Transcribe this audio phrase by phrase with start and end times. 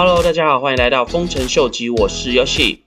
[0.00, 2.78] Hello，大家好，欢迎来到丰臣秀吉，我是 Yoshi。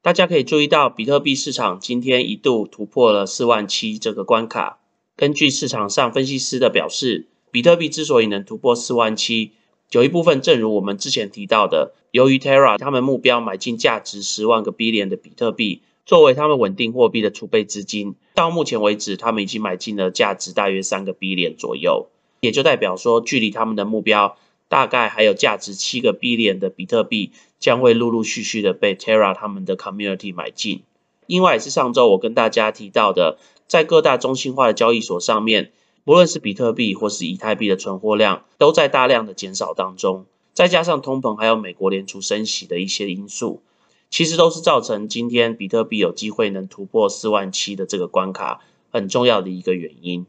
[0.00, 4.78] 大家可以注意到，比特币市场今天一度突破了四万七这个关卡。
[5.14, 9.52] 根据市场上分析师的表示，比特币之所以能突破四万七，
[9.90, 18.14] 有一部分正如我们之前提到的，由于 Terra 他们目标买进价值十万个 billion 的比特币，作为他们稳定货币的储备资金。
[18.32, 22.08] 到目前为止，他们已经买进了价值大约三个 billion 左右，
[22.40, 24.38] 也就代表说，距离他们的目标。
[24.70, 30.84] 大概还有价值七个 B 链的比特币将会陆陆续续的被 Terra 他们的 community 买进。
[31.26, 35.72] 另外也是上周我跟大家提到的，在各大中心化的交易所上面，
[36.04, 40.24] 不论是比特币或是以太币的存货量都在大量的减少当中。
[40.54, 43.62] 再加上通膨还有美国联储升息的一些因素，
[44.08, 48.60] 其实都是造成今天比特币有机会能突破四万七的这个关卡
[48.92, 50.26] 很重要的一个原因。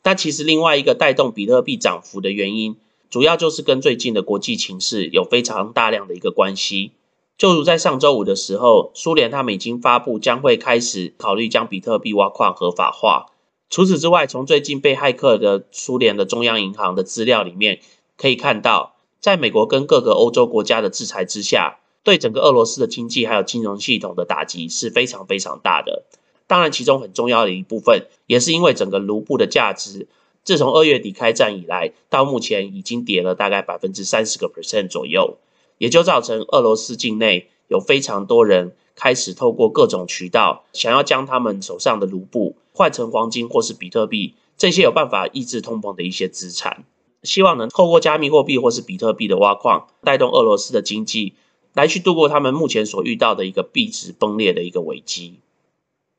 [0.00, 2.76] 但其实另外一个带动比特币涨幅的原因。
[3.10, 6.92] 主要就是跟最近的国际情势有非常大量的一个关系。
[7.38, 13.26] 就如在上周五的时候，苏联他们已经发布将会开始考虑将比特币挖矿合法化。
[13.68, 17.80] 除此之外，从最近被骇客的苏联的中央银行的资料里面
[18.16, 26.04] 可以看到，在美国跟各个欧洲国家的制裁之下，对整个俄罗斯的经济还有金融系统的打击是非常非常大的。
[26.46, 30.08] 当然，其中很重要的一部分也是因为整个卢布的价值。
[30.46, 35.38] 自从二月底开战以来，到目前已经跌了大概百分之三十个 percent 左右，
[35.78, 46.84] 也就造成俄罗斯境内有非常多人开始透过各种渠道，想要将他们手上的卢布换成黄金或是比特币这些有办法抑制通膨的一些资产，
[47.24, 51.32] 希望能透过加密货币或是比特币的挖矿，带动俄罗斯的经济，
[51.74, 55.40] 来去度过他们目前所遇到的一个币值崩裂的一个危机。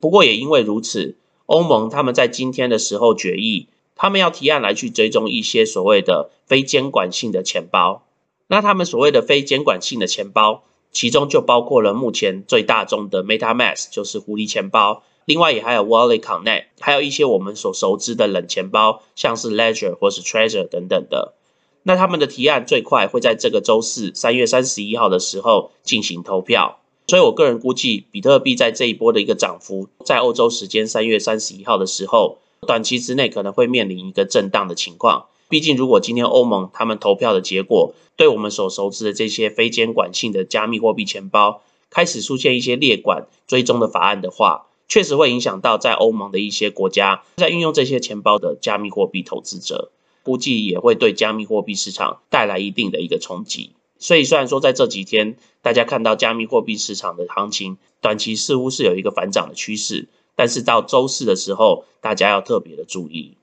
[0.00, 3.68] 不过也因为如此，欧盟他们在今天的时候决议。
[3.98, 8.04] 他们要提案来去追踪一些所谓的非监管性的钱包，
[8.46, 21.34] 那他们所谓的非监管性的钱包，其中就包括了目前最大宗的 MetaMask，就是狐狸钱包，另外也还有 Wallet Connect，还有一些我们所熟知的冷钱包，像是 Ledger 或是 Treasure 等等的。
[21.82, 26.78] 那他们的提案最快会在这个周四三月三十一号的时候进行投票，
[27.08, 32.38] 所以我个人估计，比特币在这一波的一个涨幅，在欧洲时间三月三十一号的时候。
[32.68, 49.90] 短期之内可能会面临一个震荡的情况，毕竟如果今天欧盟他们投票的结果，对我们所熟知的这些非监管性的加密货币钱包开始出现一些列管追踪的法案的话，确实会影响到在欧盟的一些国家在运用这些钱包的加密货币投资者，
[50.22, 53.70] 估计也会对加密货币市场带来一定的一个冲击。
[53.98, 60.08] 所以虽然说在这几天大家看到加密货币市场的行情短期似乎是有一个反涨的趋势。
[60.38, 63.36] 但是到周四的时候，大家要特别的注意。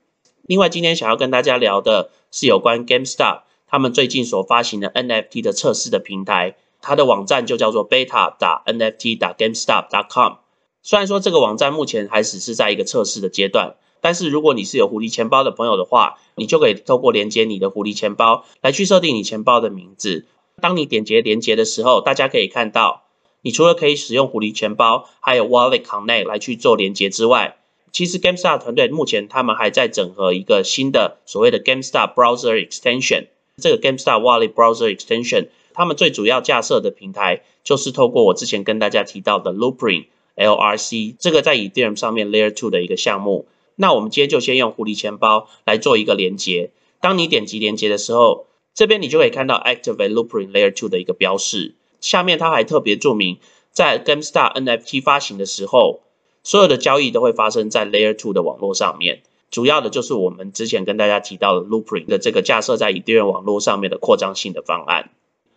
[0.46, 10.36] 另外，今天想要跟大家聊的是有关 GameStop 他们最近所发行的 NFT 的测试的平台，它的网站就叫做 beta 打 NFT 打 GameStop.com。
[10.82, 20.24] 虽然说这个网站目前还只是在一个测试的阶段，但是如果你是有狐狸钱包的朋友的话，你就可以透过连接你的狐狸钱包来去设定你钱包的名字。
[20.62, 23.02] 当你点击连接的时候，大家可以看到。
[23.46, 27.58] 你除了可以使用狐狸钱包，还有 Wallet Connect 来去做连接之外，
[27.92, 33.26] 其实 GameStar 团队目前他们还在整合一个新的所谓的 GameStar Browser Extension。
[33.62, 43.46] 这个 GameStar Wallet Browser Extension，他们最主要架设的平台就是透过我之前跟大家提到的 Loopring LRC 这个在 Ethereum 上面 Layer Two 的一个项目。
[43.76, 46.70] 那我们今天就先用狐狸钱包来做一个连接。
[47.00, 51.74] 当你点击连接的时候，这边你就可以看到 Activate Loopring Layer Two 的一个标示。
[52.06, 53.38] 下面他还特别注明，
[53.72, 56.02] 在 GameStar NFT 发行的时候，
[56.44, 59.22] 所有的交易都会发生在 Layer Two 的网络上面。
[59.50, 65.10] 主要的就是我们之前跟大家提到的 Loopring 的这个架设在 Ethereum 网络上面的扩张性的方案。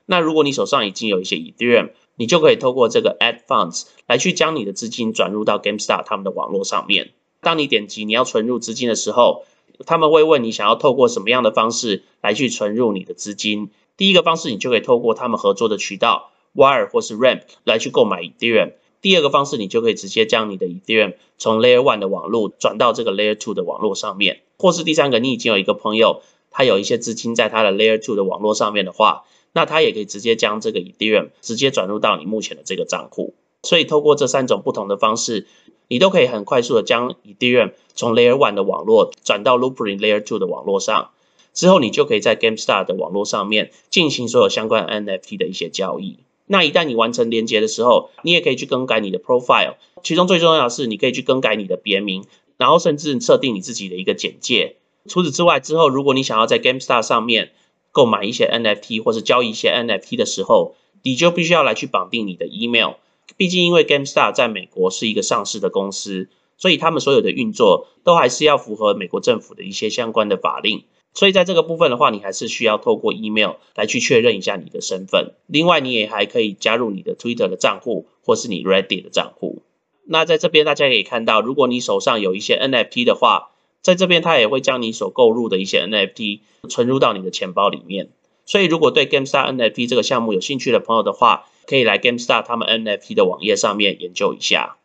[0.08, 7.12] 那如果你手上已经有一些 Ethereum，你就可以透过这个 Add Funds 来去将你的资金转入到 GameStar 他们的网络上面。
[7.42, 9.44] 当你点击你要存入资金的时候，
[9.86, 13.70] 他们会问你想要透过什么样的方式来去存入你的资金。
[13.98, 16.32] 第一个方式，你就可以透过他们合作的渠道。
[16.56, 18.74] Wire 或是 RAM 来去购买 Ethereum。
[19.02, 24.42] 第二个方式，你就可以直接将你的 Ethereum 从 Layer One 的网络转到这个 Layer Two 的网络上面。
[24.58, 29.24] 或是第三个，你已经有一个朋友，他有一些资金在他的 Layer Two 的网络上面的话，
[29.54, 33.36] 那他也可以直接将这个 Ethereum 直接转入到你目前的这个账户。
[33.64, 35.48] 所以透过这三种不同的方式，
[35.88, 41.12] 你都可以很快速的将 Ethereum 从 Layer One 的网络转到 Loopring Layer Two 的网络上。
[41.54, 46.20] 之后，你就可以在 GameStar 的网络上面进行所有相关 NFT 的一些交易。
[46.52, 52.26] 那一旦你完成连接的时候，你也可以去更改你的 profile，其中最重要的是你可以去更改你的别名，
[52.58, 54.78] 然后甚至设定你自己的一个简介。
[55.08, 57.52] 除此之外，之后如果你想要在 GameStar 上面
[57.92, 60.74] 购买一些 NFT 或是交易一些 NFT 的时候，
[61.04, 62.94] 你就必须要来去绑定你的 email。
[63.38, 70.84] 毕竟因为 GameStar 在美国是一个上市的公司，所以他们所有的运作都还是要符合美国政府的一些相关的法令。
[71.14, 75.34] 所以在这个部分的话，你还是需要透过 email 来去确认一下你的身份。
[75.48, 79.64] 另外，你也还可以加入你的 Twitter 的账户或是你 Reddit 的账户。
[80.06, 83.52] 那在这边大家可以看到，如果你手上有一些 NFT 的话，
[83.82, 86.40] 在这边它也会将你所购入的一些 NFT
[86.70, 88.10] 存入到你的钱包里面。
[88.46, 94.78] 所以，如果对 GameStar NFT 这个项目有兴趣的朋友的话，可以来 GameStar 他们 NFT 的网页上面研究一下。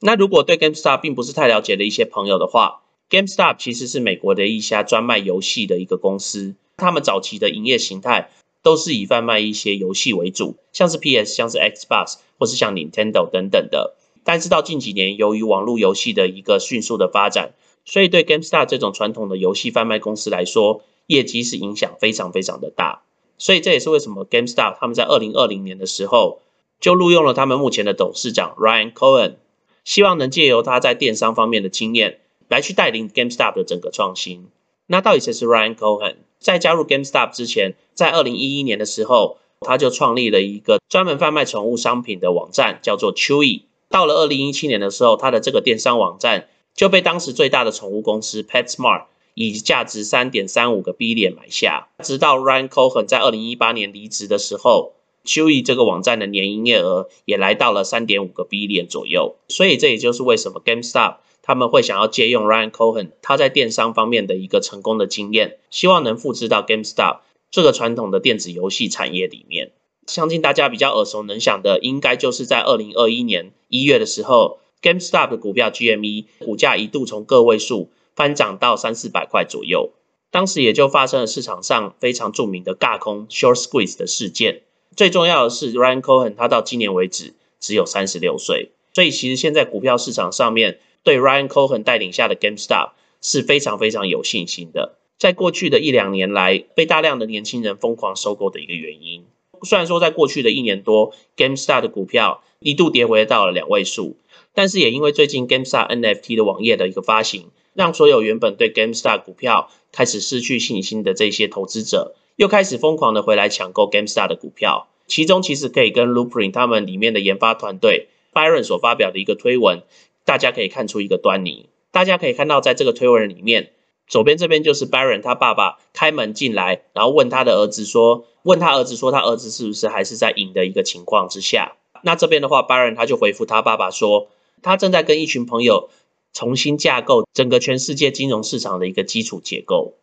[0.00, 8.30] 那如果对 GameStar 并不是太了解的一些朋友的话，GameStop 其实是美国的一家专卖游戏的一个公司，他们早期的营业形态
[8.62, 13.94] 都是以贩卖一些游戏为主，像是 PS、像是 Xbox 或是像 Nintendo 等等的。
[14.24, 23.02] 但是到近几年，由于网络游戏的一个迅速的发展，所以对 GameStop 这种传统的游戏贩卖公司来说，业绩是影响非常非常的大。
[23.38, 26.42] 所以这也是为什么 GameStop 他们在二零二零年的时候
[26.80, 29.36] 就录用了他们目前的董事长 Ryan Cohen，
[29.84, 32.18] 希望能借由他在电商方面的经验。
[32.48, 34.48] 来去带领 GameStop 的整个创新。
[34.86, 36.16] 那到底谁是 Ryan Cohen？
[36.38, 43.62] 在加入 GameStop 之前，在二零一一年的时候，他就创立了一个专门贩卖宠物商品的网站，叫做 Chewy。
[43.90, 49.04] 到了二零一七年的时候，他的这个电商网站就被当时最大的宠物公司 PetSmart
[49.34, 51.88] 以价值三点三五个 B 点买下。
[52.04, 59.36] 直到 Ryan Cohen 在二零一八年离职的时候，Chewy 这个网站的年营业额也来到了三点五个 B 点左右。
[59.48, 61.16] 所以这也就是为什么 GameStop。
[61.48, 69.72] 他们会想要借用 Ryan Cohen 他在电商方面的一个成功的经验，希望能复制到 GameStop 这个传统的电子游戏产业里面。
[70.06, 79.92] 相信大家比较耳熟能详的，应该就是在二零二一年一月的时候，GameStop 的股票 GME 股价一度从个位数翻涨到三四百块左右，
[80.30, 84.60] 当时也就发生了市场上非常著名的尬空 Short Squeeze 的事件。
[84.94, 90.80] 最重要的是，Ryan Cohen 他到今年为止只有三十六岁，所以其实现在股票市场上面。
[91.08, 92.90] 对 Ryan Cohen 带领下的 GameStop
[93.22, 94.98] 是非常非常有信心的。
[95.16, 99.24] 在过去的一两年来，被大量的年轻人疯狂收购的一个原因。
[99.62, 104.18] 虽然说在过去的一年多，GameStop 的股票一度跌回到了两位数，
[104.52, 114.88] 但是也因为最近 GameStop NFT 的网页的一个发行，让所有原本对 GameStop 股票开始失去信心的这些投资者，又开始疯狂的回来抢购 GameStop 的股票。
[115.06, 119.80] 其中其实可以跟 Loopring 他们里面的研发团队 Byron 所发表的一个推文。
[120.28, 121.70] 大家可以看出一个端倪。
[121.90, 123.70] 大家可以看到，在这个推文里面，
[124.06, 134.28] 左边这边就是 Baron 他爸爸开门进来，然后问他的儿子说：“问他儿子说，他儿子是不是还是在赢的一个情况之下？”那这边的话，Baron 他就回复他爸爸说
[134.60, 135.88] ：“他正在跟一群朋友
[136.34, 139.94] 重新架构整个全世界金融市场的一个基础结构。”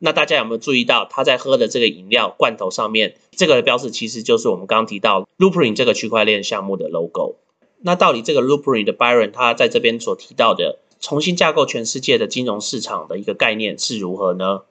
[0.00, 7.36] 那大家有没有注意到，他在喝的这个饮料罐头上面这个标志，其实就是我们刚刚提到 Loopring 这个区块链项目的 logo。
[7.82, 14.62] 那到底这个 Loopring 的 Byron 他在这边所提到的重新架构全世界的金融市场的一个概念是如何呢？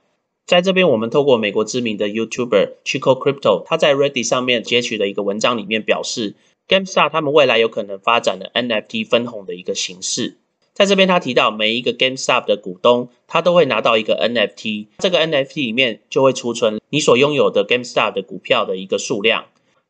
[0.45, 6.35] 在这边我们透过美国知名的 YouTuber Chico Crypto 他在 Reddit 上面截取的一个文章里面表示
[6.67, 10.37] ，Gamestar 他们未来有可能发展的 NFT 分红的一个形式。
[10.73, 19.45] 在这边他提到每一个 GameStop 的股东他都会拿到一个 NFT，这个 NFT 里面就会储存你所拥有的 GameStop 的股票的一个数量。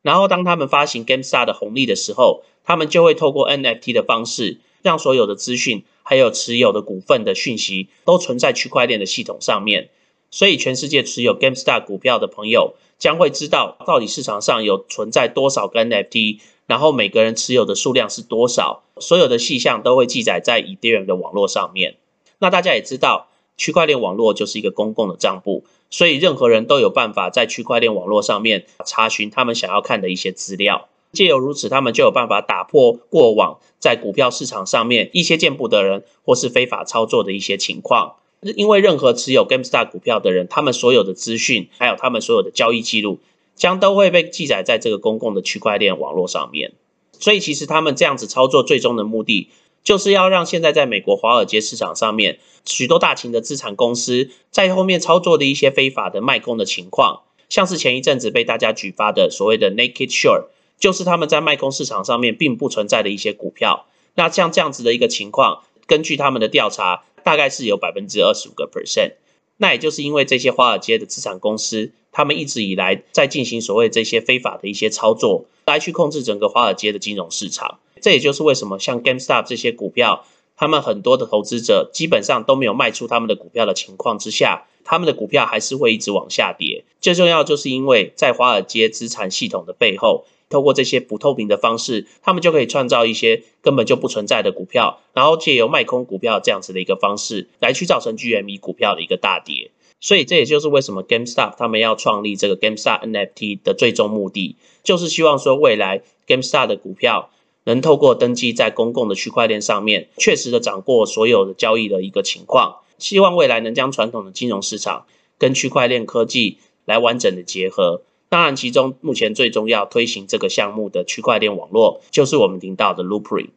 [0.07, 9.89] 然后当他们发行 Gamestar 的红利的时候，他们就会透过 NFT 的方式，让所有的资讯还有持有的股份的讯息都存在区块链的系统上面。
[10.31, 21.97] 所以，全世界持有 Gamestar 股票的朋友将会知道到底市场上有存在多少个 NFT，然后每个人持有的数量是多少，所有的细项都会记载在 Ethereum 的网络上面。
[22.39, 23.26] 那大家也知道，
[23.57, 30.87] 区块链网络就是一个公共的账簿，所以任何人都有办法在区块链网络上面查询他们想要看的一些资料。
[31.13, 38.15] 借由如此，他们就有办法打破过往在股票市场上面一些见不得人或是非法操作的一些情况。
[38.41, 43.19] 因为任何持有 Gamestar 股票的人，他们所有的资讯还有他们所有的交易记录，
[43.55, 46.73] 将都会被记载在这个公共的区块链网络上面。
[47.19, 49.49] 所以，其实他们这样子操作最终的目的，
[49.83, 60.45] 就是要让现在在美国华尔街市场上面许多大型的资产公司在后面操作的一些非法的卖空的情况，像是前一阵子被大家举发的所谓的 Naked Short。
[60.79, 69.13] 就是他们在卖空市场上面并不存在的一些股票，那像这样子的一个情况，根据他们的调查，大概是有百分之二十五个 percent。
[69.57, 77.77] 那也就是因为这些华尔街的资产公司，他们一直以来在进行所谓这些非法的一些操作，来去控制整个华尔街的金融市场。
[78.01, 86.85] 这也就是为什么像 GameStop 这些股票，他们很多的投资者基本上都没有卖出他们的股票的情况之下，他们的股票还是会一直往下跌。
[86.99, 99.69] 最重要就是因为在华尔街资产系统的背后，透过这些不透明的方式，他们就可以创造一些根本就不存在的股票，然后借由卖空股票这样子的一个方式，来去造成 GME 股票的一个大跌。
[99.99, 107.29] 所以这也就是为什么 GameStop 他们要创立这个 GameStop NFT 的最终目的，就是希望说未来 GameStop 的股票
[107.63, 115.05] 能透过登记在公共的区块链上面，确实的掌握所有的交易的一个情况，希望未来能将传统的金融市场
[115.37, 118.03] 跟区块链科技来完整的结合。
[118.29, 123.49] 当然，其中目前最重要推行这个项目的区块链网络，就是我们听到的 Loopring。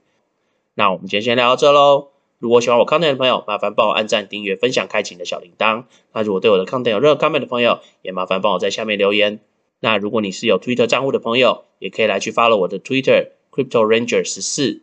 [0.74, 2.19] 那我们今天先聊到这喽。
[2.40, 5.84] 如果喜欢我康店的朋友，麻烦帮我按赞、订阅、分享、开启你的小铃铛。
[6.12, 9.40] 那如果对我的康店有任何看法的朋友，也麻烦帮我在下面留言。
[9.78, 14.82] 那如果你是有 Twitter 账户的朋友，也可以来去 follow 我的 Twitter Crypto Ranger 十四。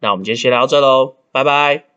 [0.00, 1.95] 那我们今天先聊到这喽，拜拜。